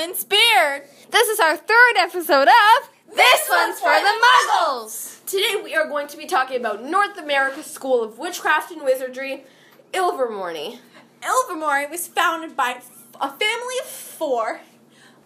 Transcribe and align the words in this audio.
Speared. 0.00 0.84
This 1.10 1.28
is 1.28 1.38
our 1.38 1.58
third 1.58 1.96
episode 1.98 2.48
of 2.48 2.88
This 3.14 3.48
One's 3.50 3.78
for 3.78 3.92
the 3.92 4.18
Muggles. 4.24 5.22
Today 5.26 5.60
we 5.62 5.76
are 5.76 5.86
going 5.86 6.08
to 6.08 6.16
be 6.16 6.24
talking 6.24 6.56
about 6.56 6.82
North 6.82 7.18
America's 7.18 7.66
School 7.66 8.02
of 8.02 8.18
Witchcraft 8.18 8.70
and 8.70 8.80
Wizardry, 8.80 9.44
Ilvermorny. 9.92 10.78
Ilvermorny 11.22 11.90
was 11.90 12.06
founded 12.08 12.56
by 12.56 12.80
a 13.20 13.28
family 13.28 13.74
of 13.82 13.86
four, 13.86 14.62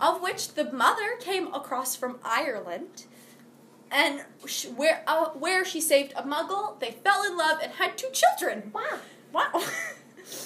of 0.01 0.21
which 0.21 0.55
the 0.55 0.73
mother 0.73 1.19
came 1.21 1.55
across 1.55 1.95
from 1.95 2.19
Ireland, 2.25 3.05
and 3.93 4.25
sh- 4.45 4.67
where 4.67 5.05
uh, 5.07 5.27
where 5.31 5.65
she 5.65 5.81
saved 5.81 6.15
a 6.17 6.23
Muggle. 6.25 6.81
They 6.81 6.91
fell 6.91 7.23
in 7.23 7.39
love 7.39 7.61
and 7.63 7.75
had 7.75 7.97
two 7.97 8.11
children. 8.13 8.73
Wow. 8.75 8.99
Wow. 9.33 9.63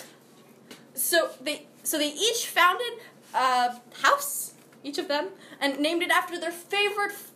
so 0.94 1.30
they 1.40 1.66
so 1.82 1.96
they 1.96 2.10
each 2.10 2.46
founded 2.46 3.00
a 3.34 3.74
house, 4.02 4.52
each 4.82 4.98
of 4.98 5.08
them, 5.08 5.28
and 5.60 5.78
named 5.78 6.02
it 6.02 6.10
after 6.10 6.38
their 6.38 6.50
favorite 6.50 7.12
f- 7.12 7.30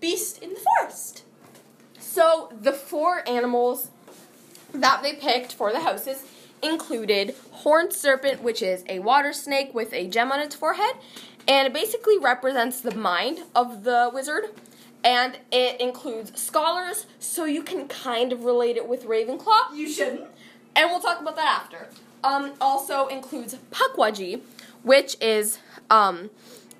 beast 0.00 0.42
in 0.42 0.50
the 0.50 0.60
forest. 0.78 1.22
So 1.98 2.52
the 2.60 2.72
four 2.72 3.28
animals 3.28 3.88
that 4.72 5.02
they 5.02 5.14
picked 5.14 5.52
for 5.54 5.72
the 5.72 5.80
houses 5.80 6.24
included 6.62 7.34
horned 7.52 7.92
serpent, 7.92 8.42
which 8.42 8.62
is 8.62 8.84
a 8.88 8.98
water 8.98 9.32
snake 9.32 9.72
with 9.74 9.92
a 9.92 10.08
gem 10.08 10.32
on 10.32 10.40
its 10.40 10.54
forehead, 10.54 10.96
and 11.46 11.66
it 11.66 11.72
basically 11.72 12.18
represents 12.18 12.80
the 12.80 12.94
mind 12.94 13.40
of 13.54 13.84
the 13.84 14.10
wizard. 14.12 14.44
And 15.04 15.38
it 15.52 15.80
includes 15.80 16.38
scholars, 16.40 17.06
so 17.20 17.44
you 17.44 17.62
can 17.62 17.86
kind 17.86 18.32
of 18.32 18.44
relate 18.44 18.76
it 18.76 18.88
with 18.88 19.04
Ravenclaw. 19.04 19.72
You 19.74 19.88
shouldn't. 19.88 20.26
and 20.74 20.90
we'll 20.90 21.00
talk 21.00 21.20
about 21.20 21.36
that 21.36 21.62
after. 21.62 21.86
Um, 22.24 22.54
also 22.60 23.06
includes 23.06 23.56
Pukwudgie, 23.70 24.40
which 24.88 25.16
is 25.20 25.58
um, 25.90 26.30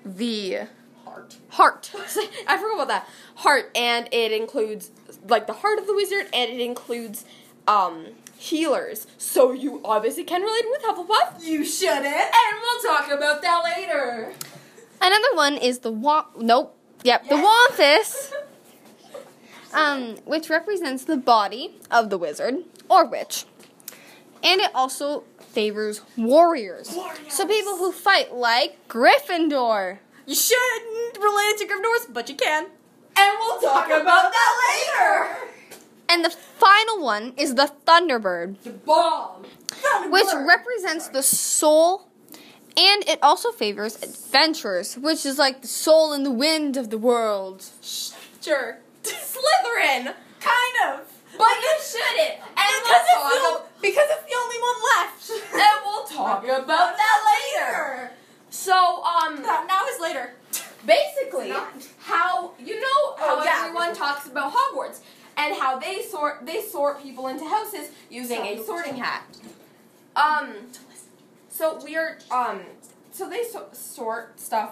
the 0.04 0.60
Heart. 1.04 1.36
heart. 1.50 1.90
I 2.48 2.56
forgot 2.56 2.74
about 2.74 2.88
that 2.88 3.08
heart, 3.36 3.70
and 3.76 4.08
it 4.12 4.32
includes 4.32 4.90
like 5.28 5.46
the 5.46 5.52
heart 5.52 5.78
of 5.78 5.86
the 5.86 5.94
wizard, 5.94 6.26
and 6.32 6.50
it 6.50 6.60
includes 6.60 7.24
um, 7.66 8.06
healers. 8.38 9.06
So 9.18 9.52
you 9.52 9.80
obviously 9.84 10.24
can 10.24 10.42
relate 10.42 10.64
with 10.70 10.82
Hufflepuff, 10.82 11.42
You 11.44 11.64
shouldn't. 11.64 12.06
and 12.06 12.54
we'll 12.62 12.82
talk 12.94 13.10
about 13.10 13.42
that 13.42 13.62
later. 13.64 14.32
Another 15.00 15.34
one 15.34 15.56
is 15.56 15.80
the 15.80 15.92
wa- 15.92 16.26
nope. 16.38 16.74
Yep, 17.04 17.28
the 17.28 17.36
Wampus, 17.36 18.32
um, 19.72 20.16
which 20.24 20.48
represents 20.50 21.04
the 21.04 21.16
body 21.16 21.76
of 21.90 22.10
the 22.10 22.18
wizard 22.18 22.56
or 22.88 23.04
witch, 23.06 23.44
and 24.42 24.61
it 24.61 24.70
also 24.75 25.25
favors 25.41 26.03
warriors. 26.17 26.92
Warriors. 26.94 27.33
So 27.33 27.47
people 27.47 27.77
who 27.77 27.92
fight 27.92 28.34
like 28.34 28.89
Gryffindor. 28.89 29.98
You 30.27 30.34
shouldn't 30.34 31.17
relate 31.19 31.55
it 31.55 31.58
to 31.58 31.64
Gryffindors, 31.67 32.12
but 32.12 32.28
you 32.28 32.34
can. 32.34 32.66
And 33.16 33.39
we'll 33.41 33.61
talk 33.61 33.86
about 33.86 34.31
that 34.33 34.61
later. 34.69 35.36
And 36.09 36.25
the 36.25 36.31
final 36.31 37.03
one 37.03 37.34
is 37.36 37.55
the 37.56 37.70
Thunderbird, 37.86 38.62
The 38.62 38.70
bomb. 38.70 39.44
which 40.11 40.27
represents 40.34 41.09
the 41.09 41.22
soul, 41.22 42.09
and 42.77 43.06
it 43.09 43.19
also 43.22 43.50
favors 43.50 43.97
adventurers, 44.03 44.97
which 44.97 45.27
is 45.27 45.36
like 45.39 45.62
the 45.62 45.69
soul 45.69 46.12
and 46.12 46.25
the 46.25 46.31
wind 46.31 46.77
of 46.77 46.91
the 46.91 46.98
world. 46.98 47.66
Sure. 47.83 48.78
Slytherin. 49.03 50.15
Kind 50.41 50.77
of. 50.94 51.00
But 51.37 51.50
you 51.60 51.72
shouldn't. 51.82 52.41
And 52.41 52.47
Because 52.56 52.84
we'll 52.87 53.00
it's, 53.00 53.12
talk 53.12 53.32
the, 53.32 53.48
about, 53.59 53.82
because 53.82 54.06
it's 54.10 54.25
the 54.25 54.37
only 54.43 54.56
one 54.59 54.78
left. 54.97 55.31
and 55.53 55.84
we'll 55.84 56.04
talk 56.04 56.44
about 56.64 56.96
that 56.96 57.19
later. 57.56 58.10
So, 58.50 59.02
um, 59.04 59.42
Now, 59.42 59.64
now 59.69 59.86
is 59.94 60.00
later. 60.00 60.32
basically 60.86 61.52
how 61.98 62.52
you 62.58 62.80
know 62.80 63.14
how 63.19 63.41
Oh, 63.41 63.42
yeah. 63.44 63.64
everyone 63.66 63.94
talks 63.94 64.26
about 64.26 64.52
Hogwarts 64.54 65.00
and 65.36 65.54
how 65.54 65.78
they 65.78 66.02
sort 66.02 66.47
they 66.47 66.62
sort 66.62 67.02
people 67.02 67.26
into 67.28 67.44
houses 67.44 67.91
using 68.10 68.41
a 68.42 68.62
sorting 68.64 68.97
hat. 68.97 69.24
Um 70.16 70.54
so 71.50 71.78
we 71.84 71.97
are 71.97 72.18
um 72.30 72.60
so 73.12 73.28
they 73.28 73.42
so- 73.44 73.68
sort 73.72 74.38
stuff 74.41 74.70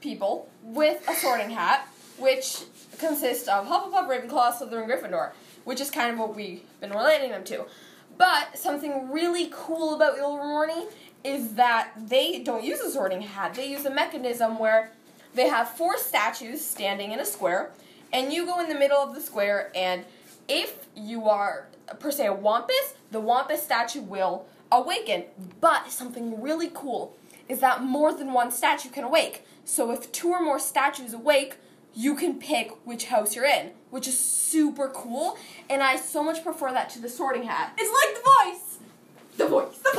people 0.00 0.48
with 0.62 1.08
a 1.08 1.14
sorting 1.14 1.50
hat 1.50 1.88
which 2.18 2.62
consists 2.98 3.46
of 3.48 3.66
Hufflepuff, 3.66 4.08
Ravenclaw, 4.08 4.52
Slytherin, 4.54 4.88
Gryffindor, 4.88 5.32
which 5.64 5.80
is 5.80 5.90
kind 5.90 6.10
of 6.12 6.18
what 6.18 6.34
we've 6.34 6.62
been 6.80 6.90
relating 6.90 7.30
them 7.30 7.44
to. 7.44 7.66
But 8.18 8.56
something 8.58 9.10
really 9.12 9.48
cool 9.52 9.94
about 9.94 10.16
Ilvermorny 10.18 10.86
is 11.26 11.54
that 11.54 11.90
they 11.96 12.38
don't 12.38 12.62
use 12.62 12.80
a 12.80 12.90
sorting 12.90 13.22
hat. 13.22 13.54
They 13.54 13.68
use 13.68 13.84
a 13.84 13.90
mechanism 13.90 14.58
where 14.58 14.92
they 15.34 15.48
have 15.48 15.68
four 15.68 15.98
statues 15.98 16.64
standing 16.64 17.10
in 17.12 17.18
a 17.18 17.26
square, 17.26 17.72
and 18.12 18.32
you 18.32 18.46
go 18.46 18.60
in 18.60 18.68
the 18.68 18.78
middle 18.78 18.98
of 18.98 19.14
the 19.14 19.20
square, 19.20 19.72
and 19.74 20.04
if 20.48 20.86
you 20.94 21.28
are, 21.28 21.66
per 21.98 22.10
se, 22.10 22.26
a 22.26 22.32
Wampus, 22.32 22.94
the 23.10 23.20
Wampus 23.20 23.62
statue 23.62 24.00
will 24.00 24.46
awaken. 24.70 25.24
But 25.60 25.90
something 25.90 26.40
really 26.40 26.70
cool 26.72 27.16
is 27.48 27.60
that 27.60 27.82
more 27.82 28.12
than 28.14 28.32
one 28.32 28.50
statue 28.50 28.90
can 28.90 29.04
awake. 29.04 29.44
So 29.64 29.90
if 29.90 30.10
two 30.12 30.30
or 30.30 30.40
more 30.40 30.58
statues 30.58 31.12
awake, 31.12 31.56
you 31.94 32.14
can 32.14 32.38
pick 32.38 32.70
which 32.84 33.06
house 33.06 33.34
you're 33.34 33.44
in, 33.46 33.70
which 33.90 34.06
is 34.06 34.18
super 34.18 34.88
cool, 34.88 35.36
and 35.68 35.82
I 35.82 35.96
so 35.96 36.22
much 36.22 36.44
prefer 36.44 36.72
that 36.72 36.90
to 36.90 37.00
the 37.00 37.08
sorting 37.08 37.44
hat. 37.44 37.72
It's 37.76 37.92
like 37.92 38.14
the 38.14 38.30
voice. 38.50 38.78
The 39.36 39.46
voice. 39.46 39.78
The 39.78 39.95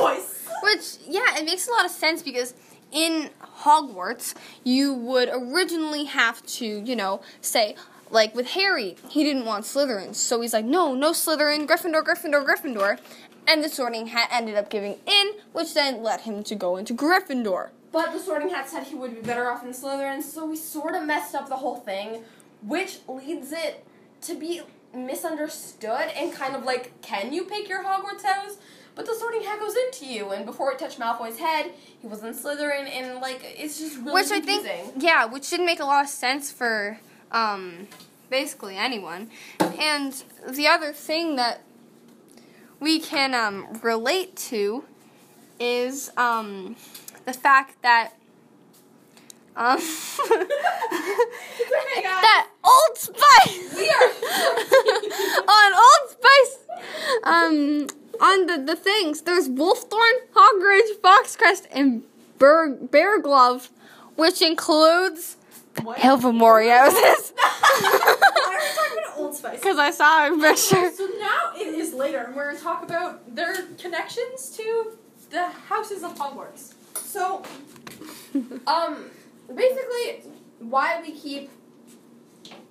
it 1.38 1.44
makes 1.44 1.68
a 1.68 1.70
lot 1.70 1.84
of 1.84 1.90
sense 1.90 2.22
because 2.22 2.54
in 2.90 3.30
Hogwarts, 3.60 4.34
you 4.64 4.94
would 4.94 5.28
originally 5.32 6.04
have 6.04 6.44
to, 6.46 6.66
you 6.66 6.96
know, 6.96 7.20
say, 7.40 7.76
like 8.10 8.34
with 8.34 8.50
Harry, 8.50 8.96
he 9.10 9.24
didn't 9.24 9.44
want 9.44 9.64
Slytherin. 9.64 10.14
So 10.14 10.40
he's 10.40 10.52
like, 10.52 10.64
no, 10.64 10.94
no 10.94 11.12
Slytherin, 11.12 11.66
Gryffindor, 11.66 12.02
Gryffindor, 12.02 12.44
Gryffindor. 12.46 12.98
And 13.46 13.64
the 13.64 13.68
sorting 13.68 14.08
hat 14.08 14.28
ended 14.30 14.56
up 14.56 14.68
giving 14.68 14.98
in, 15.06 15.32
which 15.52 15.74
then 15.74 16.02
led 16.02 16.22
him 16.22 16.42
to 16.44 16.54
go 16.54 16.76
into 16.76 16.92
Gryffindor. 16.94 17.70
But 17.90 18.12
the 18.12 18.18
sorting 18.18 18.50
hat 18.50 18.68
said 18.68 18.84
he 18.84 18.94
would 18.94 19.14
be 19.14 19.22
better 19.22 19.50
off 19.50 19.64
in 19.64 19.70
Slytherin, 19.70 20.22
so 20.22 20.44
we 20.44 20.56
sort 20.56 20.94
of 20.94 21.04
messed 21.04 21.34
up 21.34 21.48
the 21.48 21.56
whole 21.56 21.76
thing, 21.76 22.22
which 22.62 22.98
leads 23.08 23.52
it 23.52 23.86
to 24.22 24.34
be 24.34 24.60
misunderstood 24.94 26.10
and 26.14 26.32
kind 26.32 26.54
of 26.54 26.64
like, 26.64 27.00
can 27.00 27.32
you 27.32 27.44
pick 27.44 27.68
your 27.68 27.84
Hogwarts 27.84 28.22
house? 28.22 28.58
But 28.98 29.06
the 29.06 29.14
sorting 29.14 29.42
hat 29.44 29.60
goes 29.60 29.76
into 29.76 30.06
you, 30.06 30.30
and 30.30 30.44
before 30.44 30.72
it 30.72 30.80
touched 30.80 30.98
Malfoy's 30.98 31.38
head, 31.38 31.70
he 32.02 32.08
was 32.08 32.24
in 32.24 32.34
Slytherin, 32.34 32.88
and 32.90 33.20
like, 33.20 33.38
it's 33.44 33.78
just 33.78 33.96
really 33.98 34.12
which 34.12 34.32
I 34.32 34.40
think, 34.40 34.66
yeah, 34.96 35.24
which 35.24 35.48
didn't 35.50 35.66
make 35.66 35.78
a 35.78 35.84
lot 35.84 36.02
of 36.02 36.10
sense 36.10 36.50
for 36.50 36.98
um, 37.30 37.86
basically 38.28 38.76
anyone. 38.76 39.30
And 39.60 40.20
the 40.48 40.66
other 40.66 40.92
thing 40.92 41.36
that 41.36 41.60
we 42.80 42.98
can 42.98 43.34
um, 43.34 43.78
relate 43.84 44.34
to 44.48 44.82
is 45.60 46.10
um, 46.16 46.74
the 47.24 47.32
fact 47.32 47.80
that 47.82 48.14
um, 49.54 49.78
that 52.18 52.48
Old 52.64 52.96
Spice 52.96 53.74
We 53.76 53.88
are- 53.88 54.10
on 55.48 55.72
Old 55.74 56.10
Spice 56.10 56.58
um 57.22 57.86
on 58.20 58.46
the, 58.46 58.58
the 58.58 58.76
things 58.76 59.22
there's 59.22 59.48
Wolfthorn, 59.48 60.12
Hawkridge, 60.34 61.00
Foxcrest, 61.02 61.66
and 61.72 62.02
Bear, 62.38 62.70
Bear 62.74 63.20
Glove, 63.20 63.70
which 64.16 64.42
includes 64.42 65.36
What? 65.82 65.98
Hilvermoriosis. 65.98 67.32
Why 67.36 68.56
are 68.56 68.58
we 68.58 68.74
talking 68.74 68.98
about 69.04 69.18
Old 69.18 69.34
Spice? 69.34 69.60
Because 69.60 69.78
I 69.78 69.90
saw 69.90 70.26
a 70.28 70.36
picture. 70.38 70.90
So 70.90 71.08
now 71.18 71.52
it 71.56 71.74
is 71.74 71.94
later, 71.94 72.18
and 72.18 72.34
we're 72.36 72.44
going 72.46 72.56
to 72.56 72.62
talk 72.62 72.82
about 72.82 73.34
their 73.34 73.54
connections 73.78 74.50
to 74.56 74.92
the 75.30 75.46
houses 75.46 76.02
of 76.02 76.14
Hogwarts. 76.16 76.74
So, 76.96 77.42
um, 78.66 79.10
basically, 79.54 80.30
why 80.58 81.00
we 81.00 81.12
keep 81.12 81.50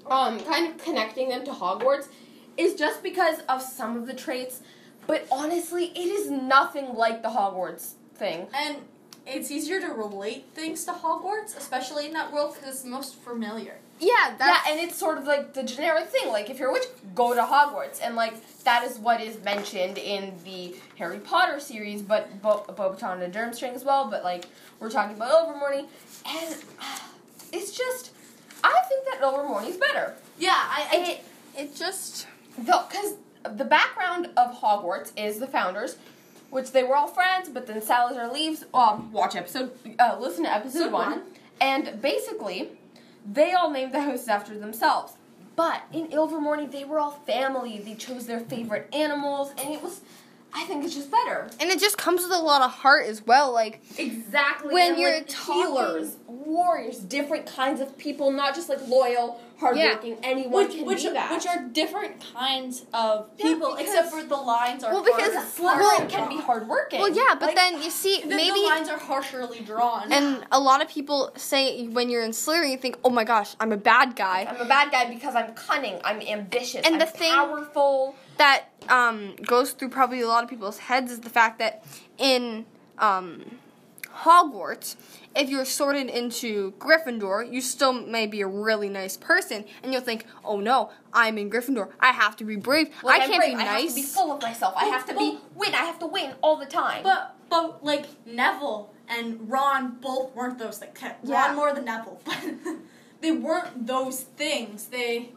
um 0.09 0.39
kind 0.41 0.71
of 0.71 0.77
connecting 0.77 1.29
them 1.29 1.43
to 1.45 1.51
Hogwarts 1.51 2.07
is 2.55 2.75
just 2.75 3.03
because 3.03 3.39
of 3.49 3.61
some 3.61 3.95
of 3.97 4.07
the 4.07 4.13
traits, 4.13 4.61
but 5.07 5.25
honestly, 5.31 5.85
it 5.95 6.07
is 6.07 6.29
nothing 6.29 6.93
like 6.93 7.23
the 7.23 7.29
Hogwarts 7.29 7.93
thing. 8.15 8.47
And 8.53 8.77
it's 9.25 9.49
easier 9.51 9.79
to 9.81 9.87
relate 9.87 10.45
things 10.53 10.85
to 10.85 10.91
Hogwarts, 10.91 11.57
especially 11.57 12.05
in 12.05 12.13
that 12.13 12.31
world, 12.31 12.55
because 12.55 12.75
it's 12.75 12.85
most 12.85 13.15
familiar. 13.15 13.75
Yeah, 13.99 14.35
Yeah, 14.39 14.59
and 14.69 14.79
it's 14.79 14.95
sort 14.95 15.17
of 15.17 15.25
like 15.25 15.53
the 15.53 15.63
generic 15.63 16.07
thing. 16.07 16.29
Like, 16.29 16.49
if 16.49 16.59
you're 16.59 16.69
a 16.69 16.73
witch, 16.73 16.85
go 17.15 17.33
to 17.33 17.41
Hogwarts. 17.41 17.99
And, 18.03 18.15
like, 18.15 18.35
that 18.63 18.83
is 18.83 18.99
what 18.99 19.21
is 19.21 19.43
mentioned 19.43 19.97
in 19.97 20.33
the 20.43 20.75
Harry 20.97 21.19
Potter 21.19 21.59
series, 21.59 22.01
but 22.01 22.41
Bo- 22.41 22.65
Bobaton 22.69 23.23
and 23.23 23.33
Durmstrang 23.33 23.73
as 23.73 23.83
well. 23.83 24.07
But, 24.09 24.23
like, 24.23 24.45
we're 24.79 24.91
talking 24.91 25.15
about 25.15 25.31
Ilvermorny. 25.31 25.87
And 26.27 26.55
uh, 26.79 26.99
it's 27.51 27.75
just, 27.75 28.11
I 28.63 28.79
think 28.87 29.05
that 29.05 29.21
Ilvermorny's 29.21 29.77
better. 29.77 30.15
Yeah, 30.37 30.53
I, 30.53 31.19
it. 31.19 31.23
It 31.59 31.75
just 31.75 32.27
Because 32.57 33.15
the 33.55 33.65
background 33.65 34.29
of 34.37 34.61
Hogwarts 34.61 35.11
is 35.17 35.39
the 35.39 35.47
founders 35.47 35.97
which 36.49 36.71
they 36.71 36.83
were 36.83 36.95
all 36.95 37.07
friends, 37.07 37.49
but 37.49 37.67
then 37.67 37.81
Salazar 37.81 38.31
leaves. 38.31 38.65
Um, 38.73 39.11
watch 39.11 39.35
episode, 39.35 39.71
uh, 39.99 40.17
listen 40.19 40.43
to 40.45 40.53
episode 40.53 40.91
one. 40.91 41.23
And 41.59 42.01
basically, 42.01 42.69
they 43.29 43.53
all 43.53 43.69
named 43.69 43.91
the 43.93 44.01
houses 44.01 44.27
after 44.27 44.57
themselves. 44.57 45.13
But 45.55 45.81
in 45.91 46.07
Ilvermorny, 46.09 46.71
they 46.71 46.85
were 46.85 46.99
all 46.99 47.11
family. 47.25 47.79
They 47.79 47.95
chose 47.95 48.27
their 48.27 48.39
favorite 48.39 48.87
animals, 48.93 49.51
and 49.57 49.73
it 49.73 49.81
was, 49.81 50.01
I 50.53 50.63
think 50.65 50.85
it's 50.85 50.93
just 50.93 51.09
better. 51.09 51.49
And 51.59 51.71
it 51.71 51.79
just 51.79 51.97
comes 51.97 52.21
with 52.21 52.31
a 52.31 52.37
lot 52.39 52.61
of 52.61 52.71
heart 52.71 53.07
as 53.07 53.25
well. 53.25 53.51
Like 53.51 53.81
Exactly. 53.97 54.71
When 54.73 54.93
and, 54.93 55.01
you're 55.01 55.13
like, 55.13 55.27
talking- 55.27 55.63
healers, 55.63 56.17
warriors, 56.27 56.99
different 56.99 57.47
kinds 57.47 57.81
of 57.81 57.97
people, 57.97 58.31
not 58.31 58.53
just 58.53 58.69
like 58.69 58.87
loyal, 58.87 59.41
hardworking. 59.59 60.17
Anyone 60.23 60.65
Which, 60.67 60.75
can 60.75 60.85
which, 60.85 61.03
be 61.03 61.09
that. 61.11 61.31
which 61.31 61.47
are 61.47 61.63
different 61.63 62.23
kinds 62.33 62.85
of 62.93 63.27
Yeah, 63.37 63.43
people, 63.45 63.75
because- 63.75 63.81
except 63.93 64.11
for 64.11 64.23
the 64.23 64.35
lines 64.35 64.83
are 64.83 64.93
Well, 64.93 65.03
because- 65.03 65.57
harder- 65.57 65.81
well- 65.83 66.05
can 66.07 66.29
be 66.29 66.37
hardworking. 66.37 66.99
well, 66.99 67.09
yeah, 67.09 67.33
but 67.39 67.47
Like, 67.47 67.55
then 67.55 67.81
you 67.81 67.89
see 67.89 68.21
the, 68.21 68.27
maybe 68.35 68.59
the 68.61 68.65
lines 68.67 68.89
are 68.89 68.99
harshly 68.99 69.61
drawn. 69.61 70.11
and 70.11 70.45
a 70.51 70.59
lot 70.59 70.81
of 70.81 70.87
people 70.87 71.31
say 71.35 71.87
when 71.87 72.09
you're 72.09 72.23
in 72.23 72.31
Slytherin, 72.31 72.71
you 72.71 72.77
think, 72.77 72.97
oh 73.03 73.09
my 73.09 73.23
gosh, 73.23 73.55
I'm 73.59 73.71
a 73.71 73.77
bad 73.77 74.15
guy. 74.15 74.45
I'm 74.49 74.61
a 74.61 74.65
bad 74.65 74.91
guy 74.91 75.05
because 75.13 75.35
I'm 75.35 75.53
cunning, 75.53 75.99
I'm 76.03 76.21
ambitious, 76.21 76.85
And 76.85 76.95
I'm 76.95 76.99
the 76.99 77.05
thing- 77.05 77.31
powerful. 77.31 78.15
that 78.37 78.65
um, 78.89 79.35
goes 79.37 79.71
through 79.71 79.89
probably 79.89 80.21
a 80.21 80.27
lot 80.27 80.43
of 80.43 80.49
people's 80.49 80.77
heads 80.77 81.11
is 81.11 81.21
the 81.21 81.29
fact 81.29 81.59
that 81.59 81.83
in 82.17 82.65
um, 82.99 83.43
Hogwarts, 84.23 84.95
if 85.35 85.49
you're 85.49 85.65
sorted 85.65 86.09
into 86.09 86.73
Gryffindor, 86.79 87.51
you 87.51 87.61
still 87.61 87.93
may 87.93 88.25
be 88.25 88.41
a 88.41 88.47
really 88.47 88.89
nice 88.89 89.15
person, 89.17 89.65
and 89.83 89.93
you'll 89.93 90.01
think, 90.01 90.25
"Oh 90.43 90.59
no, 90.59 90.89
I'm 91.13 91.37
in 91.37 91.49
Gryffindor. 91.49 91.91
I 91.99 92.11
have 92.11 92.35
to 92.37 92.43
be 92.43 92.55
brave. 92.55 92.89
Like, 93.03 93.21
I 93.21 93.23
I'm 93.23 93.29
can't 93.29 93.41
brave, 93.41 93.57
be 93.57 93.63
nice. 93.63 93.67
I 93.67 93.79
have 93.81 93.89
to 93.89 93.95
be 93.95 94.01
full 94.03 94.31
of 94.31 94.41
myself. 94.41 94.73
I 94.75 94.85
have 94.85 95.05
to 95.05 95.15
be 95.15 95.37
win. 95.55 95.73
I 95.75 95.85
have 95.85 95.99
to 95.99 96.07
win 96.07 96.33
all 96.41 96.57
the 96.57 96.65
time. 96.65 97.03
But 97.03 97.35
but 97.49 97.83
like 97.83 98.05
Neville 98.25 98.91
and 99.07 99.49
Ron 99.49 99.97
both 100.01 100.33
weren't 100.35 100.57
those 100.57 100.79
things. 100.79 100.97
Yeah. 101.23 101.47
Ron 101.47 101.55
more 101.55 101.73
than 101.73 101.85
Neville, 101.85 102.19
but 102.25 102.43
they 103.21 103.31
weren't 103.31 103.85
those 103.85 104.21
things. 104.21 104.85
They 104.87 105.29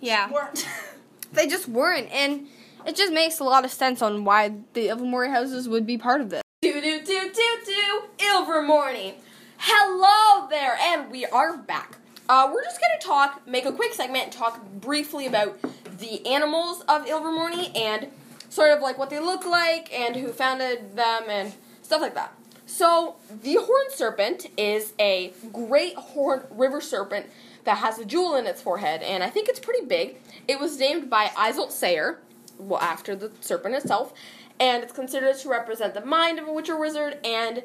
yeah, 0.00 0.30
weren't. 0.30 0.66
they 1.32 1.46
just 1.46 1.68
weren't, 1.68 2.10
and 2.12 2.46
it 2.86 2.94
just 2.94 3.12
makes 3.12 3.40
a 3.40 3.44
lot 3.44 3.64
of 3.64 3.72
sense 3.72 4.02
on 4.02 4.24
why 4.24 4.54
the 4.74 4.88
Ilvermorny 4.88 5.30
houses 5.30 5.68
would 5.68 5.86
be 5.86 5.98
part 5.98 6.20
of 6.20 6.30
this. 6.30 6.43
Do 6.64 6.80
do 6.80 7.02
do 7.04 7.30
do 7.30 7.58
do 7.66 8.24
Ilvermorny. 8.24 9.16
Hello 9.58 10.48
there, 10.48 10.78
and 10.80 11.10
we 11.10 11.26
are 11.26 11.58
back. 11.58 11.98
Uh, 12.26 12.48
we're 12.50 12.64
just 12.64 12.80
gonna 12.80 12.98
talk, 13.02 13.46
make 13.46 13.66
a 13.66 13.72
quick 13.72 13.92
segment, 13.92 14.32
talk 14.32 14.64
briefly 14.80 15.26
about 15.26 15.58
the 15.98 16.26
animals 16.26 16.80
of 16.88 17.04
Ilvermorny 17.04 17.76
and 17.76 18.08
sort 18.48 18.70
of 18.70 18.80
like 18.80 18.96
what 18.96 19.10
they 19.10 19.20
look 19.20 19.44
like 19.44 19.92
and 19.92 20.16
who 20.16 20.28
founded 20.28 20.96
them 20.96 21.24
and 21.28 21.52
stuff 21.82 22.00
like 22.00 22.14
that. 22.14 22.32
So 22.64 23.16
the 23.42 23.56
horned 23.56 23.92
serpent 23.92 24.46
is 24.56 24.94
a 24.98 25.34
great 25.52 25.96
horned 25.96 26.46
river 26.50 26.80
serpent 26.80 27.26
that 27.64 27.76
has 27.76 27.98
a 27.98 28.06
jewel 28.06 28.36
in 28.36 28.46
its 28.46 28.62
forehead, 28.62 29.02
and 29.02 29.22
I 29.22 29.28
think 29.28 29.50
it's 29.50 29.60
pretty 29.60 29.84
big. 29.84 30.16
It 30.48 30.58
was 30.58 30.78
named 30.78 31.10
by 31.10 31.26
Isolt 31.36 31.72
Sayre, 31.72 32.20
well, 32.58 32.80
after 32.80 33.14
the 33.14 33.32
serpent 33.40 33.74
itself, 33.74 34.14
and 34.60 34.82
it's 34.82 34.92
considered 34.92 35.36
to 35.38 35.48
represent 35.48 35.94
the 35.94 36.04
mind 36.04 36.38
of 36.38 36.46
a 36.48 36.52
witch 36.52 36.68
or 36.68 36.78
wizard, 36.78 37.18
and 37.24 37.62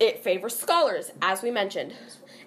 it 0.00 0.22
favors 0.22 0.56
scholars, 0.56 1.12
as 1.22 1.42
we 1.42 1.50
mentioned. 1.50 1.94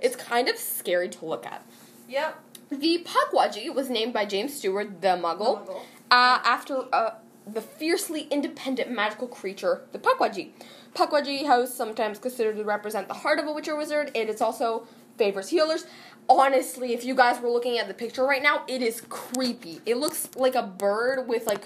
It's 0.01 0.15
kind 0.15 0.47
of 0.47 0.57
scary 0.57 1.09
to 1.09 1.25
look 1.25 1.45
at. 1.45 1.63
yep. 2.07 2.39
The 2.69 3.05
Pukwudgie 3.05 3.73
was 3.75 3.89
named 3.89 4.13
by 4.13 4.23
James 4.25 4.53
Steward, 4.53 5.01
the 5.01 5.09
Muggle, 5.09 5.65
Muggle. 5.67 5.81
Uh, 6.09 6.39
after 6.45 6.85
uh, 6.93 7.15
the 7.45 7.59
fiercely 7.61 8.27
independent 8.31 8.89
magical 8.89 9.27
creature, 9.27 9.81
the 9.91 9.99
Pukwudgie. 9.99 10.51
Pukwudgie 10.93 11.45
House 11.47 11.73
sometimes 11.73 12.17
considered 12.19 12.55
to 12.55 12.63
represent 12.63 13.07
the 13.09 13.13
heart 13.13 13.39
of 13.39 13.47
a 13.47 13.51
witch 13.51 13.67
or 13.67 13.75
wizard. 13.75 14.07
And 14.07 14.15
It 14.15 14.29
is 14.29 14.41
also 14.41 14.87
favors 15.17 15.49
healers. 15.49 15.85
Honestly, 16.29 16.93
if 16.93 17.03
you 17.03 17.13
guys 17.13 17.41
were 17.41 17.49
looking 17.49 17.77
at 17.77 17.87
the 17.89 17.93
picture 17.93 18.23
right 18.23 18.41
now, 18.43 18.63
it 18.67 18.81
is 18.81 19.01
creepy. 19.09 19.81
It 19.85 19.97
looks 19.97 20.29
like 20.35 20.55
a 20.55 20.63
bird 20.63 21.27
with 21.27 21.45
like 21.47 21.65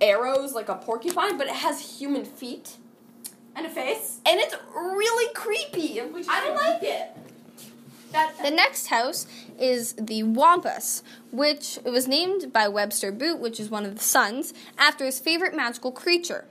arrows, 0.00 0.52
like 0.52 0.68
a 0.68 0.74
porcupine, 0.76 1.36
but 1.38 1.46
it 1.46 1.54
has 1.54 1.98
human 1.98 2.24
feet, 2.24 2.76
And 3.56 3.66
a 3.66 3.70
face. 3.70 4.18
and 4.26 4.40
it's 4.40 4.54
really 4.74 5.32
creepy. 5.34 6.00
I 6.00 6.04
don't 6.44 6.56
like 6.56 6.82
it. 6.82 7.16
That 8.12 8.34
The 8.42 8.50
next 8.50 8.86
house 8.88 9.26
is 9.58 9.94
the 9.94 10.22
Wampus, 10.22 11.02
which 11.32 11.78
it 11.84 11.90
was 11.90 12.06
named 12.06 12.52
by 12.52 12.68
Webster 12.68 13.10
Boot, 13.10 13.40
which 13.40 13.58
is 13.58 13.70
one 13.70 13.84
of 13.84 13.96
the 13.96 14.02
sons, 14.04 14.54
after 14.78 15.04
his 15.04 15.18
favorite 15.18 15.54
magical 15.54 15.90
creature. 15.90 16.44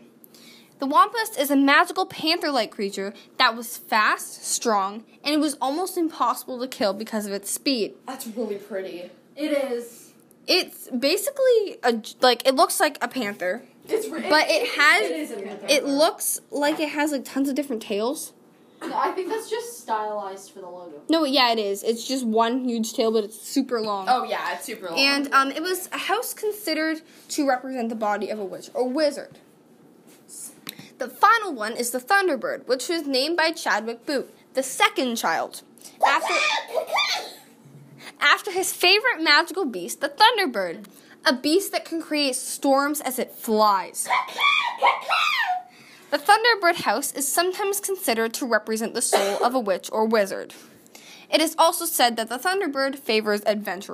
The 0.79 0.85
Wampus 0.87 1.37
is 1.37 1.49
a 1.49 1.55
magical 1.55 2.05
panther 2.05 2.51
like 2.51 2.69
creature 2.71 3.13
that 3.37 3.55
was 3.55 3.77
fast, 3.77 4.43
strong, 4.43 5.05
and 5.23 5.33
it 5.33 5.39
was 5.39 5.55
almost 5.61 5.97
impossible 5.97 6.59
to 6.59 6.67
kill 6.67 6.91
because 6.93 7.25
of 7.25 7.31
its 7.31 7.49
speed. 7.49 7.93
That's 8.05 8.27
really 8.27 8.55
pretty. 8.57 9.09
it 9.37 9.51
is. 9.51 10.12
It's 10.47 10.89
basically 10.89 11.77
a 11.83 12.01
like 12.21 12.45
it 12.47 12.55
looks 12.55 12.79
like 12.79 12.97
a 13.01 13.07
panther, 13.07 13.63
It's 13.87 14.07
re- 14.09 14.29
but 14.29 14.45
it 14.49 14.67
has 14.77 15.03
it 15.09 15.11
is 15.17 15.31
a 15.31 15.35
panther. 15.37 15.65
it 15.69 15.85
looks 15.85 16.41
like 16.51 16.79
it 16.79 16.89
has 16.89 17.11
like 17.11 17.23
tons 17.25 17.47
of 17.49 17.55
different 17.55 17.81
tails. 17.81 18.33
I 18.81 19.11
think 19.11 19.29
that's 19.29 19.49
just 19.49 19.79
stylized 19.79 20.51
for 20.51 20.59
the 20.59 20.67
logo. 20.67 21.01
No, 21.07 21.23
yeah, 21.23 21.53
it 21.53 21.57
is. 21.59 21.83
It's 21.83 22.05
just 22.05 22.25
one 22.25 22.65
huge 22.67 22.91
tail, 22.93 23.13
but 23.13 23.23
it's 23.23 23.41
super 23.41 23.79
long. 23.79 24.07
Oh 24.09 24.25
yeah, 24.25 24.53
it's 24.53 24.65
super 24.65 24.89
long. 24.89 24.99
And 24.99 25.33
um, 25.33 25.51
it 25.51 25.61
was 25.61 25.87
a 25.93 25.97
house 25.97 26.33
considered 26.33 27.01
to 27.29 27.47
represent 27.47 27.87
the 27.87 27.95
body 27.95 28.29
of 28.29 28.39
a 28.39 28.43
witch 28.43 28.69
or 28.73 28.89
wizard. 28.89 29.39
The 30.97 31.07
final 31.07 31.53
one 31.53 31.73
is 31.77 31.91
the 31.91 31.99
Thunderbird, 31.99 32.67
which 32.67 32.89
was 32.89 33.07
named 33.07 33.37
by 33.37 33.51
Chadwick 33.51 34.05
Boot, 34.05 34.33
the 34.53 34.63
second 34.63 35.15
child. 35.15 35.61
After, 36.05 36.33
after 38.23 38.51
his 38.51 38.71
favorite 38.71 39.21
magical 39.21 39.65
beast, 39.65 39.99
the 39.99 40.09
Thunderbird, 40.09 40.85
a 41.25 41.35
beast 41.35 41.71
that 41.73 41.85
can 41.85 42.01
create 42.01 42.35
storms 42.35 43.01
as 43.01 43.19
it 43.19 43.31
flies. 43.31 44.07
The 46.09 46.17
Thunderbird 46.17 46.83
house 46.83 47.11
is 47.11 47.27
sometimes 47.27 47.79
considered 47.79 48.33
to 48.35 48.45
represent 48.45 48.93
the 48.93 49.01
soul 49.01 49.43
of 49.43 49.53
a 49.53 49.59
witch 49.59 49.89
or 49.91 50.05
wizard. 50.05 50.53
It 51.29 51.41
is 51.41 51.55
also 51.57 51.86
said 51.86 52.15
that 52.15 52.29
the 52.29 52.38
Thunderbird 52.38 52.98
favors 52.98 53.41
adventurers. 53.45 53.91